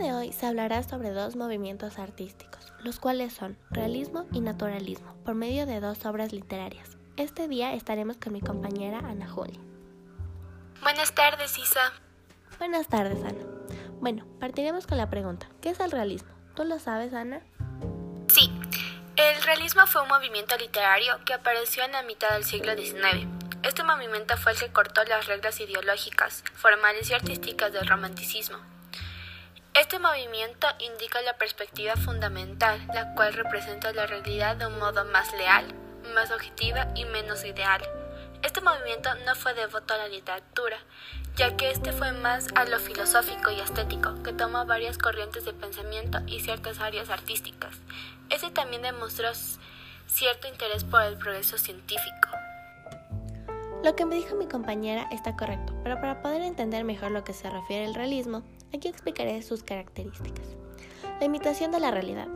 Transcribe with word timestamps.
de 0.00 0.14
hoy 0.14 0.32
se 0.32 0.46
hablará 0.46 0.82
sobre 0.82 1.10
dos 1.10 1.36
movimientos 1.36 1.98
artísticos, 1.98 2.72
los 2.82 2.98
cuales 2.98 3.34
son 3.34 3.58
realismo 3.70 4.26
y 4.32 4.40
naturalismo, 4.40 5.14
por 5.24 5.34
medio 5.34 5.66
de 5.66 5.78
dos 5.80 6.06
obras 6.06 6.32
literarias. 6.32 6.96
Este 7.18 7.48
día 7.48 7.74
estaremos 7.74 8.16
con 8.16 8.32
mi 8.32 8.40
compañera 8.40 8.98
Ana 9.00 9.28
Julia. 9.28 9.60
Buenas 10.80 11.14
tardes, 11.14 11.58
Isa. 11.58 11.92
Buenas 12.58 12.88
tardes, 12.88 13.22
Ana. 13.22 13.44
Bueno, 14.00 14.24
partiremos 14.40 14.86
con 14.86 14.96
la 14.96 15.10
pregunta, 15.10 15.48
¿qué 15.60 15.68
es 15.68 15.80
el 15.80 15.90
realismo? 15.90 16.30
¿Tú 16.54 16.64
lo 16.64 16.78
sabes, 16.78 17.12
Ana? 17.12 17.42
Sí, 18.28 18.50
el 19.16 19.42
realismo 19.42 19.86
fue 19.86 20.02
un 20.02 20.08
movimiento 20.08 20.56
literario 20.56 21.22
que 21.26 21.34
apareció 21.34 21.84
en 21.84 21.92
la 21.92 22.02
mitad 22.02 22.30
del 22.30 22.44
siglo 22.44 22.74
XIX. 22.74 23.28
Este 23.62 23.82
movimiento 23.82 24.34
fue 24.38 24.52
el 24.52 24.58
que 24.58 24.72
cortó 24.72 25.04
las 25.04 25.26
reglas 25.26 25.60
ideológicas, 25.60 26.42
formales 26.54 27.10
y 27.10 27.14
artísticas 27.14 27.74
del 27.74 27.86
romanticismo. 27.86 28.79
Este 29.72 30.00
movimiento 30.00 30.66
indica 30.80 31.22
la 31.22 31.38
perspectiva 31.38 31.94
fundamental, 31.94 32.84
la 32.92 33.14
cual 33.14 33.32
representa 33.32 33.92
la 33.92 34.04
realidad 34.04 34.56
de 34.56 34.66
un 34.66 34.78
modo 34.80 35.04
más 35.04 35.32
leal, 35.34 35.64
más 36.12 36.32
objetiva 36.32 36.88
y 36.96 37.04
menos 37.04 37.44
ideal. 37.44 37.80
Este 38.42 38.60
movimiento 38.60 39.14
no 39.26 39.36
fue 39.36 39.54
devoto 39.54 39.94
a 39.94 39.98
la 39.98 40.08
literatura, 40.08 40.76
ya 41.36 41.56
que 41.56 41.70
este 41.70 41.92
fue 41.92 42.10
más 42.10 42.48
a 42.56 42.64
lo 42.64 42.80
filosófico 42.80 43.52
y 43.52 43.60
estético, 43.60 44.20
que 44.24 44.32
tomó 44.32 44.66
varias 44.66 44.98
corrientes 44.98 45.44
de 45.44 45.52
pensamiento 45.52 46.18
y 46.26 46.40
ciertas 46.40 46.80
áreas 46.80 47.08
artísticas. 47.08 47.76
Este 48.28 48.50
también 48.50 48.82
demostró 48.82 49.30
cierto 50.08 50.48
interés 50.48 50.82
por 50.82 51.02
el 51.02 51.16
progreso 51.16 51.58
científico. 51.58 52.39
Lo 53.82 53.96
que 53.96 54.04
me 54.04 54.16
dijo 54.16 54.36
mi 54.36 54.46
compañera 54.46 55.08
está 55.10 55.36
correcto, 55.36 55.74
pero 55.82 55.96
para 56.00 56.22
poder 56.22 56.42
entender 56.42 56.84
mejor 56.84 57.10
lo 57.10 57.24
que 57.24 57.32
se 57.32 57.48
refiere 57.48 57.86
al 57.86 57.94
realismo, 57.94 58.42
aquí 58.74 58.88
explicaré 58.88 59.40
sus 59.42 59.62
características. 59.62 60.46
La 61.18 61.26
imitación 61.26 61.70
de 61.70 61.80
la 61.80 61.90
realidad. 61.90 62.28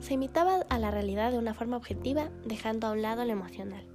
Se 0.00 0.14
imitaba 0.14 0.64
a 0.68 0.78
la 0.78 0.90
realidad 0.90 1.30
de 1.30 1.38
una 1.38 1.54
forma 1.54 1.76
objetiva, 1.76 2.30
dejando 2.44 2.86
a 2.86 2.92
un 2.92 3.02
lado 3.02 3.24
lo 3.24 3.32
emocional 3.32 3.86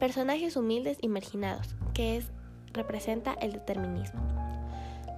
personajes 0.00 0.56
humildes 0.56 0.96
y 1.00 1.08
marginados, 1.08 1.76
que 1.94 2.16
es, 2.16 2.32
representa 2.72 3.34
el 3.34 3.52
determinismo. 3.52 4.20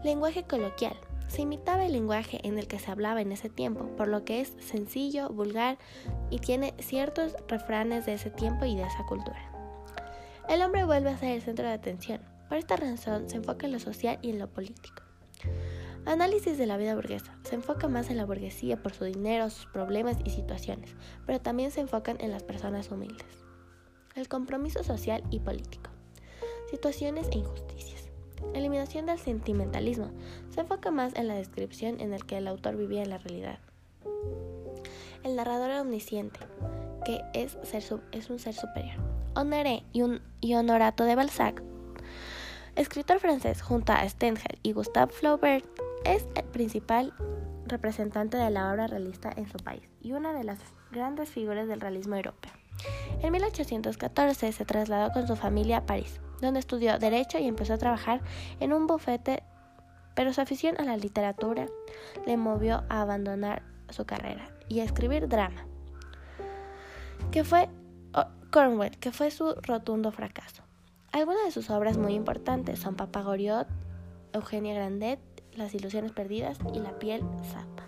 Lenguaje 0.05 0.43
coloquial. 0.43 0.97
Se 1.29 1.43
imitaba 1.43 1.87
el 1.87 1.93
lenguaje 1.93 2.41
en 2.47 2.59
el 2.59 2.67
que 2.67 2.79
se 2.79 2.91
hablaba 2.91 3.23
en 3.23 3.33
ese 3.33 3.49
tiempo, 3.49 3.87
por 3.97 4.09
lo 4.09 4.25
que 4.25 4.41
es 4.41 4.55
sencillo, 4.59 5.31
vulgar 5.31 5.79
y 6.29 6.41
tiene 6.41 6.75
ciertos 6.79 7.37
refranes 7.49 8.05
de 8.05 8.15
ese 8.15 8.31
tiempo 8.31 8.67
y 8.67 8.77
de 8.77 8.83
esa 8.83 9.07
cultura. 9.07 9.52
El 10.53 10.61
hombre 10.61 10.85
vuelve 10.85 11.09
a 11.09 11.17
ser 11.17 11.31
el 11.31 11.41
centro 11.41 11.67
de 11.67 11.73
atención. 11.73 12.21
Por 12.51 12.59
esta 12.59 12.77
razón 12.77 13.31
se 13.31 13.37
enfoca 13.37 13.65
en 13.65 13.73
lo 13.73 13.79
social 13.79 14.19
y 14.21 14.29
en 14.29 14.39
lo 14.39 14.49
político. 14.49 15.03
Análisis 16.05 16.59
de 16.59 16.67
la 16.67 16.77
vida 16.77 16.95
burguesa. 16.95 17.35
Se 17.43 17.55
enfoca 17.55 17.89
más 17.89 18.11
en 18.11 18.19
la 18.19 18.27
burguesía 18.27 18.77
por 18.77 18.93
su 18.93 19.05
dinero, 19.05 19.49
sus 19.49 19.65
problemas 19.65 20.19
y 20.27 20.29
situaciones, 20.29 20.95
pero 21.25 21.41
también 21.41 21.71
se 21.71 21.81
enfocan 21.81 22.19
en 22.21 22.31
las 22.31 22.43
personas 22.43 22.91
humildes. 22.91 23.25
El 24.15 24.29
compromiso 24.29 24.85
social 24.85 25.25
y 25.31 25.41
político. 25.41 25.89
Situaciones 26.71 27.29
e 27.33 27.39
injusticias. 27.39 28.11
Eliminación 28.53 29.07
del 29.07 29.19
sentimentalismo. 29.19 30.11
Se 30.51 30.61
enfoca 30.61 30.91
más 30.91 31.15
en 31.15 31.29
la 31.29 31.35
descripción 31.35 31.99
en 31.99 32.13
el 32.13 32.27
que 32.27 32.37
el 32.37 32.47
autor 32.47 32.77
vivía 32.77 33.03
en 33.03 33.09
la 33.09 33.17
realidad. 33.17 33.59
El 35.25 35.35
narrador 35.35 35.71
omnisciente, 35.71 36.41
que 37.07 37.23
es, 37.33 37.57
es 38.13 38.29
un 38.29 38.39
ser 38.39 38.53
superior. 38.53 39.12
Honoré 39.35 39.85
y, 39.93 40.03
y 40.41 40.55
Honorato 40.55 41.05
de 41.05 41.15
Balzac, 41.15 41.63
escritor 42.77 43.19
francés 43.19 43.63
junto 43.63 43.93
a 43.93 44.07
Stendhal 44.09 44.59
y 44.63 44.73
Gustave 44.73 45.13
Flaubert, 45.13 45.65
es 46.05 46.27
el 46.35 46.45
principal 46.45 47.15
representante 47.67 48.37
de 48.37 48.51
la 48.51 48.71
obra 48.71 48.87
realista 48.89 49.31
en 49.35 49.49
su 49.49 49.57
país 49.59 49.83
y 50.03 50.13
una 50.13 50.33
de 50.33 50.45
las 50.45 50.59
grandes 50.91 51.31
figuras 51.31 51.67
del 51.69 51.81
realismo 51.81 52.17
europeo. 52.17 52.53
En 53.21 53.33
1814 53.33 54.53
se 54.53 54.65
trasladó 54.65 55.13
con 55.13 55.27
su 55.27 55.37
familia 55.37 55.79
a 55.79 55.87
París, 55.87 56.21
donde 56.41 56.61
estudió 56.61 56.99
Derecho 56.99 57.39
y 57.39 57.47
empezó 57.47 57.75
a 57.75 57.79
trabajar 57.79 58.21
en 58.61 58.73
un 58.73 58.87
bufete, 58.87 59.43
pero 60.15 60.33
su 60.33 60.41
afición 60.41 60.79
a 60.79 60.85
la 60.85 60.97
literatura 60.97 61.67
le 62.27 62.37
movió 62.37 62.85
a 62.89 63.01
abandonar 63.01 63.63
su 63.89 64.05
carrera 64.05 64.51
y 64.69 64.81
a 64.81 64.85
escribir 64.85 65.29
drama, 65.29 65.67
que 67.31 67.45
fue 67.45 67.69
Cornwell, 68.53 68.97
que 68.99 69.11
fue 69.11 69.33
su 69.33 69.57
rotundo 69.63 70.13
fracaso. 70.13 70.63
Algunas 71.11 71.45
de 71.45 71.51
sus 71.51 71.71
obras 71.71 71.99
muy 71.99 72.15
importantes 72.15 72.79
son 72.79 72.95
Papa 72.95 73.23
Goriot, 73.23 73.67
Eugenia 74.33 74.75
Grandet, 74.75 75.19
Las 75.55 75.75
ilusiones 75.75 76.13
perdidas 76.13 76.59
y 76.73 76.79
La 76.79 76.99
piel 76.99 77.23
zapa. 77.51 77.87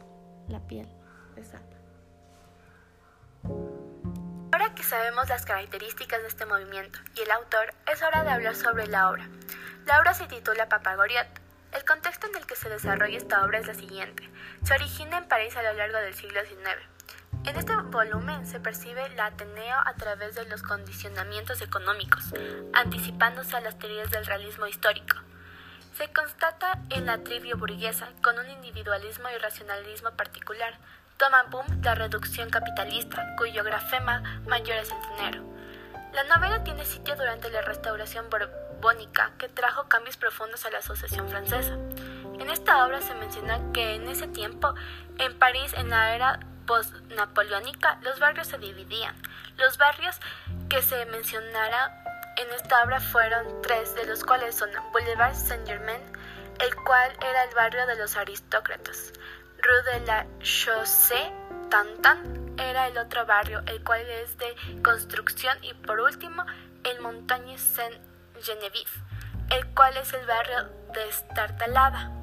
La 0.48 0.60
piel 0.66 0.88
de 1.36 1.44
zapa 1.44 1.74
que 4.74 4.82
sabemos 4.82 5.28
las 5.28 5.44
características 5.44 6.20
de 6.22 6.28
este 6.28 6.46
movimiento 6.46 6.98
y 7.14 7.20
el 7.20 7.30
autor, 7.30 7.74
es 7.92 8.02
hora 8.02 8.24
de 8.24 8.30
hablar 8.30 8.56
sobre 8.56 8.86
la 8.86 9.10
obra. 9.10 9.28
La 9.86 10.00
obra 10.00 10.14
se 10.14 10.26
titula 10.26 10.68
Papagoriot. 10.68 11.26
El 11.72 11.84
contexto 11.84 12.26
en 12.28 12.36
el 12.36 12.46
que 12.46 12.56
se 12.56 12.68
desarrolla 12.68 13.16
esta 13.16 13.44
obra 13.44 13.58
es 13.58 13.66
la 13.66 13.74
siguiente. 13.74 14.28
Se 14.64 14.74
origina 14.74 15.18
en 15.18 15.28
París 15.28 15.56
a 15.56 15.62
lo 15.62 15.72
largo 15.74 15.98
del 15.98 16.14
siglo 16.14 16.40
XIX. 16.44 16.93
En 17.44 17.56
este 17.56 17.76
volumen 17.76 18.46
se 18.46 18.58
percibe 18.58 19.06
la 19.10 19.26
Ateneo 19.26 19.76
a 19.84 19.92
través 19.94 20.34
de 20.34 20.46
los 20.46 20.62
condicionamientos 20.62 21.60
económicos, 21.60 22.32
anticipándose 22.72 23.54
a 23.54 23.60
las 23.60 23.78
teorías 23.78 24.10
del 24.10 24.24
realismo 24.24 24.66
histórico. 24.66 25.18
Se 25.94 26.10
constata 26.10 26.78
en 26.88 27.04
la 27.04 27.18
trivia 27.18 27.54
burguesa 27.54 28.08
con 28.22 28.38
un 28.38 28.48
individualismo 28.48 29.28
y 29.28 29.38
racionalismo 29.38 30.10
particular, 30.12 30.78
toma 31.18 31.42
boom 31.44 31.66
la 31.82 31.94
reducción 31.94 32.48
capitalista, 32.48 33.36
cuyo 33.36 33.62
grafema 33.62 34.40
mayor 34.46 34.78
es 34.78 34.90
el 34.90 35.16
dinero. 35.16 35.44
La 36.14 36.24
novela 36.24 36.64
tiene 36.64 36.86
sitio 36.86 37.14
durante 37.14 37.50
la 37.50 37.60
restauración 37.60 38.30
borbónica, 38.30 39.32
que 39.36 39.50
trajo 39.50 39.86
cambios 39.88 40.16
profundos 40.16 40.64
a 40.64 40.70
la 40.70 40.78
Asociación 40.78 41.28
Francesa. 41.28 41.74
En 42.40 42.48
esta 42.48 42.86
obra 42.86 43.02
se 43.02 43.14
menciona 43.14 43.60
que 43.72 43.96
en 43.96 44.08
ese 44.08 44.28
tiempo, 44.28 44.74
en 45.18 45.38
París, 45.38 45.74
en 45.76 45.90
la 45.90 46.14
era 46.14 46.40
post-napoleónica, 46.66 47.98
los 48.02 48.18
barrios 48.20 48.48
se 48.48 48.58
dividían. 48.58 49.14
Los 49.56 49.78
barrios 49.78 50.18
que 50.68 50.82
se 50.82 51.04
mencionará 51.06 52.04
en 52.36 52.50
esta 52.52 52.82
obra 52.82 53.00
fueron 53.00 53.62
tres, 53.62 53.94
de 53.94 54.06
los 54.06 54.24
cuales 54.24 54.56
son 54.56 54.70
Boulevard 54.92 55.34
Saint-Germain, 55.34 56.02
el 56.60 56.74
cual 56.76 57.12
era 57.20 57.44
el 57.44 57.54
barrio 57.54 57.86
de 57.86 57.96
los 57.96 58.16
aristócratas, 58.16 59.12
Rue 59.62 59.82
de 59.92 60.06
la 60.06 60.26
Chaussée 60.40 61.32
Tantan 61.70 62.54
era 62.58 62.86
el 62.86 62.98
otro 62.98 63.24
barrio, 63.26 63.62
el 63.66 63.82
cual 63.82 64.02
es 64.02 64.36
de 64.38 64.54
construcción, 64.82 65.56
y 65.62 65.74
por 65.74 66.00
último, 66.00 66.44
el 66.84 67.00
Montagne 67.00 67.58
Saint-Geneviève, 67.58 68.90
el 69.50 69.66
cual 69.74 69.96
es 69.96 70.12
el 70.12 70.26
barrio 70.26 70.70
destartalada. 70.92 72.13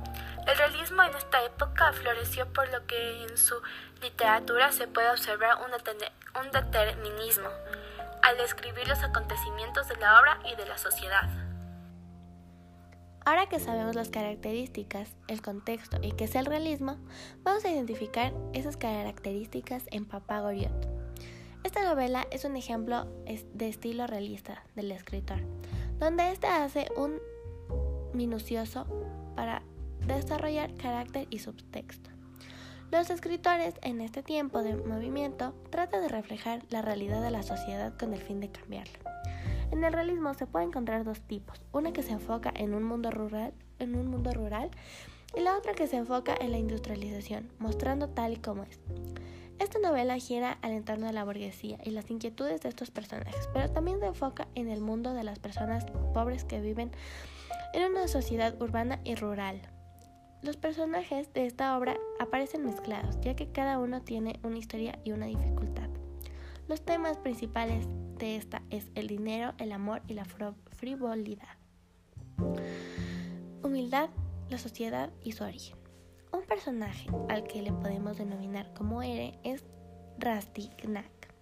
El 0.47 0.57
realismo 0.57 1.03
en 1.03 1.15
esta 1.15 1.43
época 1.45 1.93
floreció 1.93 2.51
por 2.51 2.67
lo 2.71 2.85
que 2.87 3.23
en 3.23 3.37
su 3.37 3.55
literatura 4.01 4.71
se 4.71 4.87
puede 4.87 5.09
observar 5.11 5.57
un 5.63 6.51
determinismo 6.51 7.49
al 8.23 8.37
describir 8.37 8.87
los 8.87 9.03
acontecimientos 9.03 9.87
de 9.87 9.97
la 9.97 10.19
obra 10.19 10.39
y 10.51 10.55
de 10.55 10.65
la 10.65 10.77
sociedad. 10.77 11.29
Ahora 13.23 13.47
que 13.47 13.59
sabemos 13.59 13.95
las 13.95 14.09
características, 14.09 15.15
el 15.27 15.43
contexto 15.43 15.97
y 16.01 16.13
qué 16.13 16.23
es 16.23 16.33
el 16.33 16.47
realismo, 16.47 16.97
vamos 17.43 17.63
a 17.63 17.69
identificar 17.69 18.33
esas 18.53 18.77
características 18.77 19.83
en 19.91 20.05
Papá 20.05 20.41
Goriot. 20.41 20.87
Esta 21.63 21.83
novela 21.83 22.25
es 22.31 22.45
un 22.45 22.57
ejemplo 22.57 23.05
de 23.25 23.69
estilo 23.69 24.07
realista 24.07 24.63
del 24.75 24.91
escritor, 24.91 25.39
donde 25.99 26.31
éste 26.31 26.47
hace 26.47 26.87
un 26.97 27.21
minucioso 28.13 28.87
para 29.35 29.61
desarrollar 30.07 30.75
carácter 30.75 31.27
y 31.29 31.39
subtexto. 31.39 32.09
Los 32.91 33.09
escritores 33.09 33.75
en 33.83 34.01
este 34.01 34.21
tiempo 34.21 34.63
de 34.63 34.75
movimiento 34.75 35.53
tratan 35.69 36.01
de 36.01 36.09
reflejar 36.09 36.63
la 36.69 36.81
realidad 36.81 37.21
de 37.21 37.31
la 37.31 37.41
sociedad 37.41 37.97
con 37.97 38.13
el 38.13 38.19
fin 38.19 38.41
de 38.41 38.51
cambiarla. 38.51 38.99
En 39.71 39.83
el 39.83 39.93
realismo 39.93 40.33
se 40.33 40.45
puede 40.45 40.65
encontrar 40.65 41.05
dos 41.05 41.21
tipos, 41.21 41.61
una 41.71 41.93
que 41.93 42.03
se 42.03 42.11
enfoca 42.11 42.51
en 42.53 42.73
un 42.73 42.83
mundo 42.83 43.09
rural, 43.09 43.53
en 43.79 43.95
un 43.95 44.07
mundo 44.07 44.33
rural 44.33 44.71
y 45.33 45.39
la 45.39 45.57
otra 45.57 45.73
que 45.73 45.87
se 45.87 45.95
enfoca 45.95 46.35
en 46.39 46.51
la 46.51 46.57
industrialización, 46.57 47.49
mostrando 47.59 48.09
tal 48.09 48.33
y 48.33 48.37
como 48.37 48.63
es. 48.63 48.81
Esta 49.59 49.79
novela 49.79 50.17
gira 50.17 50.57
al 50.61 50.71
entorno 50.71 51.05
de 51.05 51.13
la 51.13 51.23
burguesía 51.23 51.77
y 51.85 51.91
las 51.91 52.09
inquietudes 52.11 52.61
de 52.61 52.69
estos 52.69 52.91
personajes, 52.91 53.47
pero 53.53 53.71
también 53.71 53.99
se 53.99 54.07
enfoca 54.07 54.47
en 54.55 54.67
el 54.67 54.81
mundo 54.81 55.13
de 55.13 55.23
las 55.23 55.39
personas 55.39 55.85
pobres 56.13 56.43
que 56.43 56.59
viven 56.59 56.91
en 57.73 57.91
una 57.91 58.09
sociedad 58.09 58.59
urbana 58.61 58.99
y 59.05 59.15
rural. 59.15 59.61
Los 60.41 60.57
personajes 60.57 61.31
de 61.33 61.45
esta 61.45 61.77
obra 61.77 61.97
aparecen 62.19 62.65
mezclados, 62.65 63.19
ya 63.21 63.35
que 63.35 63.51
cada 63.51 63.77
uno 63.77 64.01
tiene 64.01 64.39
una 64.43 64.57
historia 64.57 64.97
y 65.03 65.11
una 65.11 65.27
dificultad. 65.27 65.87
Los 66.67 66.81
temas 66.81 67.17
principales 67.17 67.85
de 68.17 68.37
esta 68.37 68.63
es 68.71 68.89
el 68.95 69.07
dinero, 69.07 69.53
el 69.59 69.71
amor 69.71 70.01
y 70.07 70.15
la 70.15 70.25
frivolidad. 70.25 71.57
Humildad, 73.63 74.09
la 74.49 74.57
sociedad 74.57 75.11
y 75.23 75.33
su 75.33 75.43
origen. 75.43 75.77
Un 76.33 76.41
personaje 76.41 77.07
al 77.29 77.43
que 77.43 77.61
le 77.61 77.71
podemos 77.71 78.17
denominar 78.17 78.73
como 78.73 79.03
héroe 79.03 79.37
es 79.43 79.63
Rastignac, 80.17 81.33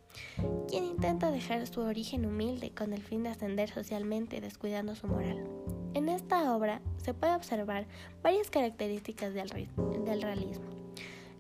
quien 0.68 0.84
intenta 0.84 1.32
dejar 1.32 1.66
su 1.68 1.82
origen 1.82 2.26
humilde 2.26 2.72
con 2.72 2.92
el 2.92 3.02
fin 3.02 3.24
de 3.24 3.30
ascender 3.30 3.70
socialmente 3.70 4.42
descuidando 4.42 4.96
su 4.96 5.08
moral. 5.08 5.59
En 5.94 6.08
esta 6.08 6.56
obra 6.56 6.82
se 6.98 7.14
puede 7.14 7.36
observar 7.36 7.86
varias 8.22 8.50
características 8.50 9.34
del, 9.34 9.50
realismo. 9.50 10.66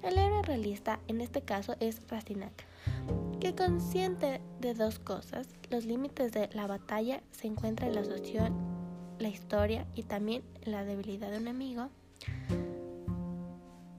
El 0.01 0.17
héroe 0.17 0.41
realista 0.41 0.99
en 1.07 1.21
este 1.21 1.41
caso 1.41 1.75
es 1.79 2.01
Rastignac, 2.09 2.65
que 3.39 3.53
consciente 3.53 4.41
de 4.59 4.73
dos 4.73 4.97
cosas, 4.97 5.47
los 5.69 5.85
límites 5.85 6.31
de 6.31 6.49
la 6.53 6.67
batalla 6.67 7.21
se 7.31 7.47
encuentra 7.47 7.87
en 7.87 7.95
la 7.95 8.03
sociedad, 8.03 8.51
la 9.19 9.29
historia 9.29 9.85
y 9.95 10.03
también 10.03 10.43
la 10.63 10.83
debilidad 10.83 11.29
de 11.29 11.37
un 11.37 11.47
amigo. 11.47 11.89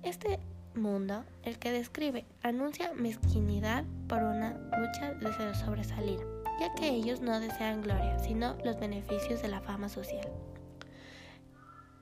Este 0.02 0.40
mundo, 0.74 1.24
el 1.44 1.58
que 1.58 1.70
describe, 1.70 2.24
anuncia 2.42 2.92
mezquinidad 2.94 3.84
por 4.08 4.22
una 4.22 4.54
lucha 4.78 5.12
de 5.14 5.54
sobresalir, 5.54 6.20
ya 6.60 6.72
que 6.74 6.90
ellos 6.90 7.22
no 7.22 7.40
desean 7.40 7.80
gloria, 7.80 8.18
sino 8.18 8.54
los 8.62 8.78
beneficios 8.78 9.40
de 9.40 9.48
la 9.48 9.62
fama 9.62 9.88
social. 9.88 10.28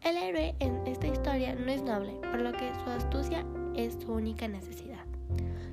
El 0.02 0.16
héroe 0.16 0.54
en 0.58 0.86
esta 0.86 1.06
historia 1.06 1.54
no 1.54 1.70
es 1.70 1.82
noble, 1.82 2.12
por 2.14 2.40
lo 2.40 2.52
que 2.52 2.72
su 2.82 2.90
astucia 2.90 3.44
es 3.74 3.94
su 3.94 4.12
única 4.12 4.48
necesidad. 4.48 5.04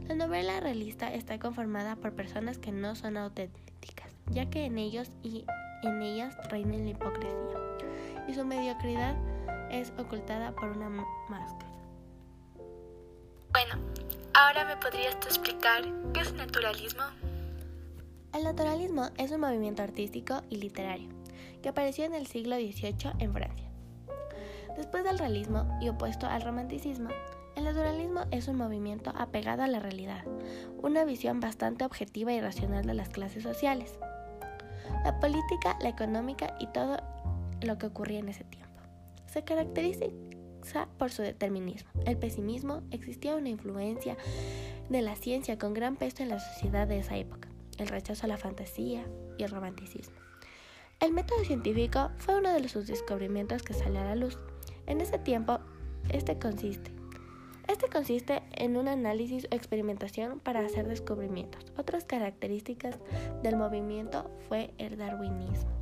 La 0.07 0.13
novela 0.13 0.59
realista 0.59 1.11
está 1.11 1.39
conformada 1.39 1.95
por 1.95 2.13
personas 2.13 2.59
que 2.59 2.71
no 2.71 2.95
son 2.95 3.17
auténticas, 3.17 4.11
ya 4.27 4.49
que 4.49 4.65
en 4.65 4.77
ellos 4.77 5.09
y 5.23 5.45
en 5.83 6.01
ellas 6.03 6.35
reina 6.49 6.77
la 6.77 6.89
hipocresía, 6.89 7.57
y 8.27 8.35
su 8.35 8.45
mediocridad 8.45 9.15
es 9.71 9.91
ocultada 9.97 10.51
por 10.51 10.69
una 10.69 10.89
máscara. 10.89 11.71
Bueno, 13.51 13.75
ahora 14.33 14.65
me 14.65 14.77
podrías 14.77 15.15
explicar 15.15 15.83
qué 16.13 16.19
es 16.19 16.33
naturalismo. 16.33 17.03
El 18.35 18.43
naturalismo 18.43 19.11
es 19.17 19.31
un 19.31 19.39
movimiento 19.39 19.81
artístico 19.81 20.41
y 20.49 20.57
literario 20.57 21.07
que 21.61 21.69
apareció 21.69 22.03
en 22.03 22.13
el 22.13 22.27
siglo 22.27 22.57
XVIII 22.57 23.13
en 23.19 23.31
Francia. 23.31 23.69
Después 24.75 25.05
del 25.05 25.17
realismo 25.17 25.65
y 25.79 25.87
opuesto 25.87 26.27
al 26.27 26.41
romanticismo, 26.41 27.07
el 27.55 27.63
naturalismo 27.63 28.25
es 28.31 28.49
un 28.49 28.57
movimiento 28.57 29.13
apegado 29.15 29.63
a 29.63 29.67
la 29.67 29.79
realidad, 29.79 30.25
una 30.83 31.05
visión 31.05 31.39
bastante 31.39 31.85
objetiva 31.85 32.33
y 32.33 32.41
racional 32.41 32.85
de 32.85 32.93
las 32.93 33.07
clases 33.07 33.41
sociales, 33.41 33.97
la 35.05 35.17
política, 35.21 35.77
la 35.79 35.88
económica 35.88 36.57
y 36.59 36.67
todo 36.67 36.97
lo 37.61 37.77
que 37.77 37.85
ocurría 37.85 38.19
en 38.19 38.27
ese 38.27 38.43
tiempo. 38.43 38.81
Se 39.27 39.45
caracteriza 39.45 40.07
por 40.97 41.09
su 41.09 41.21
determinismo. 41.21 41.89
El 42.05 42.17
pesimismo 42.17 42.81
existía 42.91 43.38
una 43.38 43.47
influencia 43.47 44.17
de 44.89 45.01
la 45.01 45.15
ciencia 45.15 45.57
con 45.57 45.73
gran 45.73 45.95
peso 45.95 46.21
en 46.21 46.29
la 46.29 46.39
sociedad 46.41 46.85
de 46.85 46.99
esa 46.99 47.15
época, 47.15 47.47
el 47.77 47.88
rechazo 47.88 48.25
a 48.25 48.30
la 48.30 48.38
fantasía 48.38 49.06
y 49.38 49.44
el 49.44 49.51
romanticismo. 49.51 50.16
El 51.00 51.12
método 51.12 51.44
científico 51.44 52.12
fue 52.18 52.38
uno 52.38 52.54
de 52.54 52.68
sus 52.69 52.88
descubrimientos 52.88 53.63
que 53.63 53.74
salió 53.74 54.01
a 54.01 54.06
la 54.06 54.16
luz. 54.16 54.38
En 54.88 55.01
ese 55.01 55.19
tiempo, 55.19 55.60
este 56.10 56.39
consiste 56.39 56.95
este 57.68 57.89
consiste 57.89 58.44
en 58.51 58.77
un 58.77 58.88
análisis 58.88 59.45
o 59.45 59.56
experimentación 59.56 60.39
para 60.39 60.60
hacer 60.60 60.88
descubrimientos. 60.88 61.66
Otras 61.77 62.06
características 62.06 63.00
del 63.42 63.56
movimiento 63.56 64.30
fue 64.48 64.74
el 64.77 64.98
darwinismo. 64.98 65.74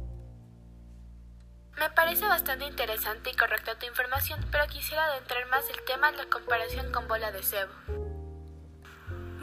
Me 1.77 1.89
parece 1.89 2.25
bastante 2.25 2.65
interesante 2.65 3.31
y 3.31 3.35
correcta 3.35 3.77
tu 3.77 3.85
información, 3.85 4.39
pero 4.51 4.65
quisiera 4.67 5.05
adentrar 5.05 5.45
más 5.47 5.65
el 5.69 5.83
tema 5.85 6.09
en 6.09 6.17
la 6.17 6.25
comparación 6.27 6.91
con 6.93 7.07
Bola 7.07 7.31
de 7.31 7.43
Cebo. 7.43 8.12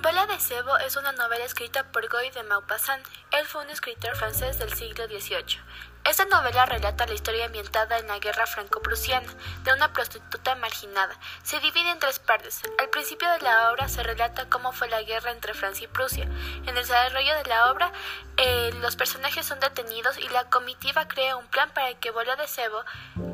Bola 0.03 0.25
de 0.25 0.41
Cebo 0.41 0.79
es 0.79 0.97
una 0.97 1.13
novela 1.13 1.45
escrita 1.45 1.85
por 1.93 2.09
Guy 2.09 2.31
de 2.31 2.43
Maupassant. 2.43 3.07
Él 3.33 3.47
fue 3.47 3.63
un 3.63 3.69
escritor 3.69 4.17
francés 4.17 4.59
del 4.59 4.73
siglo 4.73 5.07
XVIII. 5.07 5.61
Esta 6.09 6.25
novela 6.25 6.65
relata 6.65 7.07
la 7.07 7.13
historia 7.13 7.45
ambientada 7.45 7.99
en 7.99 8.07
la 8.07 8.19
guerra 8.19 8.47
franco-prusiana 8.47 9.31
de 9.63 9.75
una 9.75 9.93
prostituta 9.93 10.55
marginada. 10.55 11.15
Se 11.43 11.61
divide 11.61 11.91
en 11.91 11.99
tres 11.99 12.19
partes. 12.19 12.63
Al 12.79 12.89
principio 12.89 13.31
de 13.31 13.41
la 13.41 13.71
obra 13.73 13.91
se 13.91 14.03
relata 14.03 14.49
cómo 14.49 14.73
fue 14.73 14.89
la 14.89 15.03
guerra 15.03 15.33
entre 15.33 15.53
Francia 15.53 15.85
y 15.85 15.89
Prusia. 15.89 16.25
En 16.25 16.69
el 16.69 16.77
desarrollo 16.77 17.37
de 17.37 17.45
la 17.45 17.71
obra, 17.71 17.93
eh, 18.39 18.71
los 18.81 18.97
personajes 18.97 19.45
son 19.45 19.61
detenidos 19.61 20.17
y 20.17 20.31
la 20.31 20.45
comitiva 20.45 21.07
crea 21.09 21.37
un 21.37 21.47
plan 21.49 21.69
para 21.75 21.93
que 21.93 22.11
Bola 22.11 22.37
de 22.37 22.49
Cebo, 22.49 22.83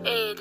eh, 0.02 0.34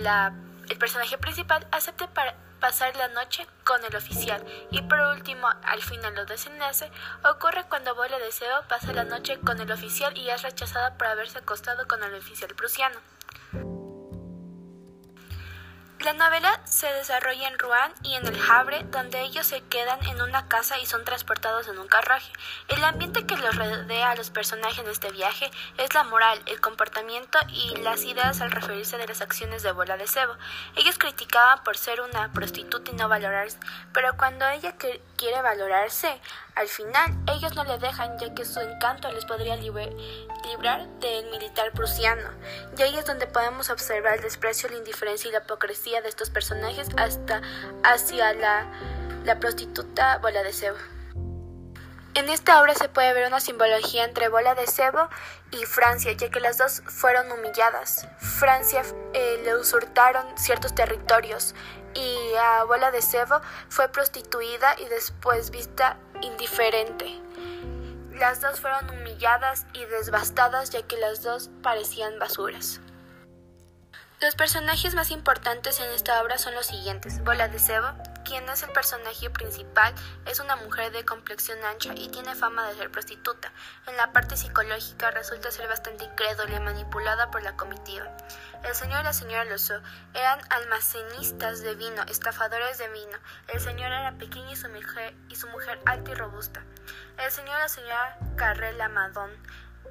el 0.70 0.78
personaje 0.78 1.18
principal, 1.18 1.68
acepte 1.72 2.08
para 2.08 2.36
pasar 2.60 2.96
la 2.96 3.08
noche 3.10 3.46
con 3.64 3.84
el 3.86 3.96
oficial. 3.96 4.44
Y 4.72 4.82
por 4.82 5.00
último, 5.00 5.48
al 5.64 5.82
final 5.82 6.16
lo 6.16 6.26
desenlace, 6.26 6.92
ocurre 7.24 7.66
cuando 7.70 7.96
Bola 7.96 8.18
de 8.18 8.32
Sebo 8.32 8.64
pasa 8.68 8.94
la 8.94 9.04
noche 9.04 9.40
con 9.40 9.60
el 9.60 9.72
oficial 9.72 10.18
y 10.18 10.30
es 10.30 10.42
rechazada 10.42 10.98
por 10.98 11.08
haberse 11.08 11.40
acostado 11.40 11.88
con 11.88 12.04
el 12.04 12.16
oficial 12.16 12.54
prusiano. 12.56 13.00
La 16.06 16.14
novela 16.14 16.62
se 16.66 16.86
desarrolla 16.94 17.48
en 17.48 17.58
Rouen 17.58 17.92
y 18.04 18.14
en 18.14 18.28
El 18.28 18.40
Havre, 18.48 18.86
donde 18.92 19.22
ellos 19.22 19.48
se 19.48 19.62
quedan 19.62 20.06
en 20.06 20.22
una 20.22 20.48
casa 20.48 20.78
y 20.78 20.86
son 20.86 21.04
transportados 21.04 21.68
en 21.68 21.80
un 21.80 21.88
carruaje. 21.88 22.32
El 22.68 22.84
ambiente 22.84 23.26
que 23.26 23.36
los 23.36 23.56
rodea 23.56 24.12
a 24.12 24.16
los 24.16 24.30
personajes 24.30 24.78
en 24.78 24.88
este 24.88 25.12
viaje 25.12 25.50
es 25.80 25.96
la 25.96 26.04
moral, 26.04 26.40
el 26.46 26.62
comportamiento 26.62 27.40
y 27.50 27.78
las 27.78 28.04
ideas 28.04 28.40
al 28.42 28.52
referirse 28.52 29.00
de 29.00 29.08
las 29.08 29.22
acciones 29.22 29.64
de 29.64 29.72
Bola 29.72 29.98
de 29.98 30.06
Cebo. 30.06 30.36
Ellos 30.76 31.00
criticaban 31.00 31.64
por 31.64 31.76
ser 31.76 32.00
una 32.02 32.32
prostituta 32.32 32.92
y 32.92 32.94
no 32.94 33.10
valorarse, 33.10 33.58
pero 33.92 34.16
cuando 34.16 34.48
ella 34.50 34.76
quiere 35.18 35.42
valorarse, 35.42 36.22
al 36.56 36.68
final, 36.70 37.14
ellos 37.28 37.54
no 37.56 37.66
le 37.66 37.78
dejan 37.78 38.18
ya 38.18 38.34
que 38.34 38.46
su 38.46 38.62
encanto 38.62 39.12
les 39.12 39.26
podría 39.26 39.58
librar 39.58 40.88
del 41.00 41.30
militar 41.30 41.74
prusiano. 41.74 42.30
Y 42.78 42.82
ahí 42.82 42.98
es 42.98 43.06
donde 43.06 43.28
podemos 43.28 43.70
observar 43.70 44.16
el 44.16 44.22
desprecio, 44.22 44.70
la 44.70 44.78
indiferencia 44.78 45.28
y 45.28 45.34
la 45.34 45.40
hipocresía 45.40 46.02
de 46.02 46.08
estos 46.08 46.30
personajes 46.30 46.88
hasta 46.98 47.42
hacia 47.84 48.34
la, 48.34 48.72
la 49.26 49.38
prostituta 49.40 50.18
Bola 50.20 50.44
de 50.44 50.54
Cebo. 50.54 50.78
En 52.14 52.30
esta 52.30 52.62
obra 52.62 52.74
se 52.74 52.88
puede 52.88 53.14
ver 53.14 53.28
una 53.28 53.42
simbología 53.42 54.06
entre 54.06 54.30
Bola 54.30 54.56
de 54.56 54.66
Cebo 54.68 55.10
y 55.52 55.66
Francia, 55.66 56.14
ya 56.14 56.30
que 56.30 56.40
las 56.40 56.58
dos 56.58 56.82
fueron 56.86 57.30
humilladas. 57.34 58.08
Francia 58.18 58.84
eh, 59.14 59.42
le 59.44 59.58
usurtaron 59.58 60.26
ciertos 60.38 60.74
territorios 60.74 61.54
y 61.94 62.18
a 62.40 62.64
Bola 62.64 62.92
de 62.92 63.02
Cebo 63.02 63.42
fue 63.68 63.90
prostituida 63.90 64.76
y 64.80 64.86
después 64.86 65.52
vista 65.52 65.98
indiferente. 66.22 67.22
Las 68.12 68.42
dos 68.42 68.62
fueron 68.62 68.90
humilladas 68.90 69.66
y 69.74 69.84
desbastadas 69.86 70.70
ya 70.70 70.82
que 70.84 70.98
las 70.98 71.22
dos 71.22 71.50
parecían 71.62 72.18
basuras. 72.20 72.80
Los 74.22 74.36
personajes 74.36 74.96
más 74.96 75.12
importantes 75.12 75.80
en 75.80 75.92
esta 75.92 76.22
obra 76.24 76.38
son 76.38 76.56
los 76.56 76.66
siguientes. 76.66 77.24
Bola 77.24 77.48
de 77.50 77.60
Cebo, 77.60 77.88
quien 78.26 78.50
es 78.50 78.64
el 78.64 78.72
personaje 78.72 79.30
principal, 79.30 79.94
es 80.26 80.42
una 80.42 80.58
mujer 80.58 80.92
de 80.92 81.06
complexión 81.06 81.64
ancha 81.64 81.94
y 81.96 82.10
tiene 82.10 82.36
fama 82.36 82.68
de 82.68 82.76
ser 82.76 82.92
prostituta. 82.92 83.54
En 83.88 83.96
la 83.96 84.12
parte 84.12 84.36
psicológica 84.36 85.12
resulta 85.12 85.52
ser 85.52 85.70
bastante 85.70 86.04
incrédula 86.04 86.58
y 86.58 86.60
manipulada 86.60 87.32
por 87.32 87.44
la 87.44 87.56
comitiva. 87.56 88.06
El 88.64 88.76
señor 88.76 89.02
y 89.02 89.04
la 89.04 89.14
señora 89.14 89.46
Loso 89.46 89.80
eran 90.14 90.40
almacenistas 90.50 91.62
de 91.62 91.76
vino, 91.76 92.04
estafadores 92.10 92.78
de 92.80 92.90
vino. 92.90 93.18
El 93.48 93.62
señor 93.62 93.92
era 93.92 94.18
pequeño 94.18 94.52
y 94.52 94.56
su 94.56 94.68
mujer, 94.70 95.14
y 95.30 95.36
su 95.36 95.48
mujer 95.48 95.80
alta 95.86 96.12
y 96.12 96.16
robusta. 96.16 96.64
El 97.24 97.32
señor 97.32 97.58
y 97.58 97.62
la 97.62 97.70
señora 97.70 98.18
Carrela 98.36 98.90
Madón 98.90 99.32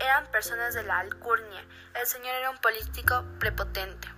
eran 0.00 0.26
personas 0.26 0.75
de 0.75 0.83
la 0.83 0.99
alcurnia. 0.99 1.64
El 1.95 2.07
señor 2.07 2.35
era 2.35 2.50
un 2.50 2.59
político 2.59 3.25
prepotente. 3.38 4.09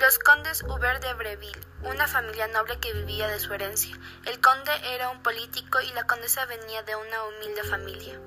Los 0.00 0.18
condes 0.18 0.62
Hubert 0.62 1.02
de 1.02 1.14
Breville, 1.14 1.60
una 1.90 2.06
familia 2.06 2.46
noble 2.48 2.78
que 2.78 2.92
vivía 2.92 3.28
de 3.28 3.38
su 3.38 3.52
herencia. 3.54 3.98
El 4.26 4.40
conde 4.40 4.72
era 4.94 5.10
un 5.10 5.22
político 5.22 5.78
y 5.80 5.92
la 5.94 6.06
condesa 6.06 6.46
venía 6.46 6.82
de 6.82 6.96
una 6.96 7.24
humilde 7.24 7.62
familia. 7.64 8.20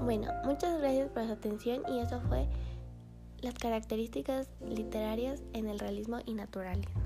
Bueno, 0.00 0.32
muchas 0.44 0.78
gracias 0.80 1.10
por 1.10 1.26
su 1.26 1.32
atención 1.32 1.82
y 1.88 2.00
eso 2.00 2.20
fue 2.28 2.48
las 3.40 3.54
características 3.54 4.48
literarias 4.60 5.42
en 5.52 5.68
el 5.68 5.78
realismo 5.78 6.20
y 6.24 6.34
naturalismo. 6.34 7.02